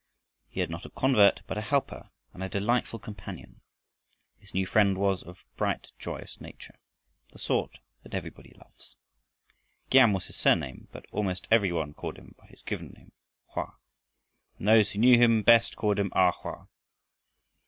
[0.49, 3.61] He had not a convert but a helper and a delightful companion.
[4.39, 6.79] His new friend was of a bright, joyous nature,
[7.31, 8.95] the sort that everybody loves.
[9.91, 13.11] Giam was his surname, but almost every one called him by his given name,
[13.49, 13.75] Hoa,
[14.57, 16.67] and those who knew him best called him A Hoa.